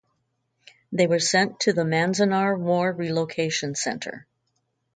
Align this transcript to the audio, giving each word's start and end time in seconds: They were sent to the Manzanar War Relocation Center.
They 0.91 1.05
were 1.05 1.19
sent 1.19 1.59
to 1.59 1.73
the 1.73 1.83
Manzanar 1.83 2.57
War 2.57 2.91
Relocation 2.91 3.75
Center. 3.75 4.25